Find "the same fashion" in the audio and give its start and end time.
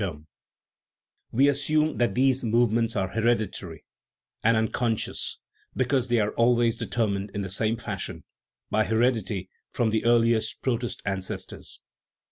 7.43-8.23